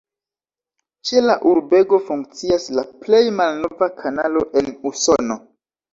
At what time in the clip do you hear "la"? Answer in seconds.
1.25-1.35, 2.79-2.85